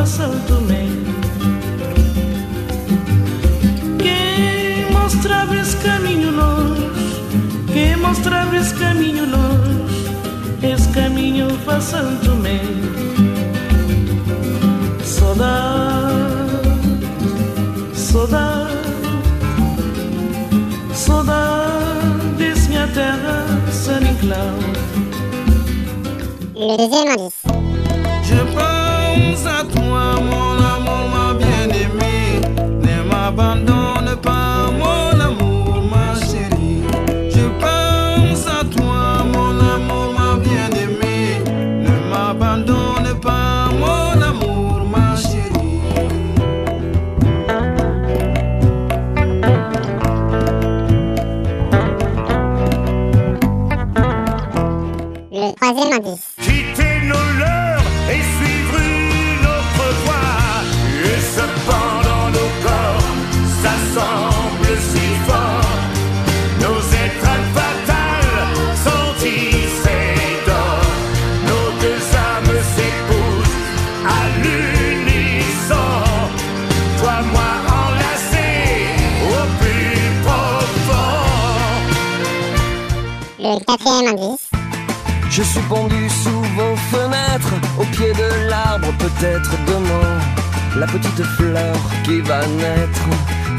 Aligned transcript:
caminho 0.00 0.06
passa 0.06 0.26
do 0.26 0.60
meio. 0.62 1.04
Quem 3.98 4.90
mostrava 4.92 5.56
esse 5.56 5.76
caminho 5.76 6.30
longe, 6.30 6.90
quem 7.72 7.96
mostrava 7.96 8.56
esse 8.56 8.74
caminho 8.74 9.26
longe, 9.26 10.06
esse 10.62 10.88
caminho 10.88 11.48
passa 11.66 12.02
do 12.02 12.34
meio. 12.36 12.80
Saudade, 15.04 16.50
saudade. 17.94 18.70
Saudades, 20.94 22.68
minha 22.68 22.88
terra, 22.88 23.44
San 23.70 24.00
Inclau. 24.00 24.56
Le 26.54 26.76
deuxième 26.76 27.12
indice. 27.12 27.50
Je 28.22 28.79
pense 29.40 29.46
à 29.46 29.64
toi, 29.64 30.20
mon 30.20 30.56
amour, 30.62 31.08
ma 31.14 31.34
bien-aimée. 31.34 32.40
Ne 32.82 33.08
m'abandonne 33.08 34.16
pas, 34.22 34.70
mon 34.70 35.20
amour, 35.20 35.82
ma 35.90 36.14
chérie. 36.20 36.82
Je 37.30 37.46
pense 37.60 38.46
à 38.46 38.64
toi, 38.64 39.24
mon 39.32 39.58
amour, 39.58 40.14
ma 40.18 40.36
bien-aimée. 40.36 41.42
Ne 41.80 42.10
m'abandonne 42.10 43.18
pas, 43.20 43.68
mon 43.78 44.20
amour, 44.22 44.86
ma 44.90 45.16
chérie. 45.16 45.80
Le 55.32 55.54
troisième 55.54 55.92
indice. 55.92 56.30
Le 83.42 83.58
quatrième 83.64 84.08
indice. 84.08 84.50
Je 85.30 85.42
suis 85.42 85.62
pendu 85.62 86.10
sous 86.10 86.42
vos 86.58 86.76
fenêtres, 86.92 87.54
au 87.78 87.84
pied 87.84 88.12
de 88.12 88.50
l'arbre, 88.50 88.88
peut-être 88.98 89.52
demain, 89.66 90.18
la 90.76 90.86
petite 90.86 91.22
fleur 91.36 91.74
qui 92.04 92.20
va 92.20 92.46
naître. 92.46 93.06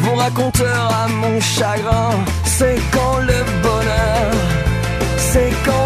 Vous 0.02 0.14
raconteur 0.14 0.92
à 1.04 1.08
mon 1.08 1.40
chagrin, 1.40 2.12
c'est 2.46 2.80
quand 2.94 3.18
le 3.22 3.40
bonheur, 3.64 4.32
c'est 5.18 5.52
quand 5.66 5.81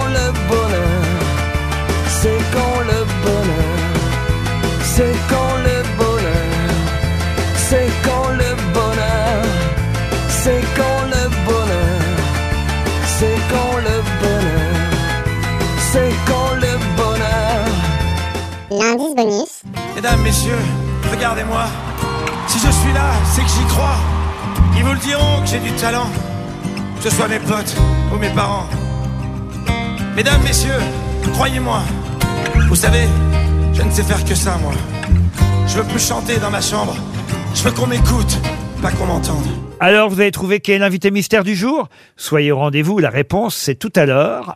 Bonus. 18.93 19.63
Mesdames, 19.95 20.21
messieurs, 20.21 20.59
regardez-moi. 21.11 21.65
Si 22.47 22.59
je 22.59 22.69
suis 22.69 22.93
là, 22.93 23.11
c'est 23.33 23.41
que 23.41 23.47
j'y 23.47 23.65
crois. 23.67 23.97
Ils 24.77 24.83
vous 24.83 24.93
le 24.93 24.99
diront 24.99 25.41
que 25.41 25.47
j'ai 25.47 25.59
du 25.59 25.71
talent. 25.71 26.09
Que 26.97 27.09
ce 27.09 27.15
soit 27.15 27.27
mes 27.27 27.39
potes 27.39 27.75
ou 28.13 28.17
mes 28.17 28.29
parents. 28.29 28.67
Mesdames, 30.15 30.41
messieurs, 30.43 30.79
croyez-moi. 31.33 31.81
Vous 32.69 32.75
savez, 32.75 33.07
je 33.73 33.81
ne 33.81 33.91
sais 33.91 34.03
faire 34.03 34.23
que 34.23 34.35
ça, 34.35 34.57
moi. 34.61 34.73
Je 35.67 35.77
veux 35.77 35.83
plus 35.83 35.99
chanter 35.99 36.37
dans 36.37 36.51
ma 36.51 36.61
chambre. 36.61 36.95
Je 37.55 37.63
veux 37.63 37.71
qu'on 37.71 37.87
m'écoute, 37.87 38.37
pas 38.81 38.91
qu'on 38.91 39.07
m'entende. 39.07 39.45
Alors 39.79 40.09
vous 40.09 40.19
avez 40.19 40.31
trouvé 40.31 40.59
qui 40.61 40.71
est 40.71 40.77
l'invité 40.77 41.11
mystère 41.11 41.43
du 41.43 41.55
jour? 41.55 41.89
Soyez 42.15 42.51
au 42.51 42.57
rendez-vous, 42.57 42.99
la 42.99 43.09
réponse 43.09 43.55
c'est 43.55 43.75
tout 43.75 43.91
à 43.95 44.05
l'heure, 44.05 44.55